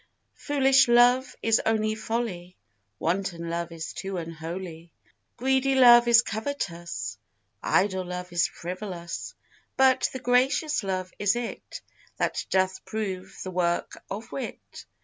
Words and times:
Foolish 0.37 0.87
love 0.87 1.35
is 1.43 1.61
only 1.63 1.93
folly; 1.93 2.57
Wanton 2.97 3.51
love 3.51 3.71
is 3.71 3.93
too 3.93 4.17
unholy; 4.17 4.91
Greedy 5.37 5.75
love 5.75 6.07
is 6.07 6.23
covetous; 6.23 7.19
Idle 7.61 8.05
love 8.05 8.33
is 8.33 8.47
frivolous; 8.47 9.35
But 9.77 10.09
the 10.11 10.17
gracious 10.17 10.81
love 10.81 11.13
is 11.19 11.35
it 11.35 11.81
That 12.17 12.47
doth 12.49 12.83
prove 12.83 13.37
the 13.43 13.51
work 13.51 14.03
of 14.09 14.31
wit. 14.31 14.85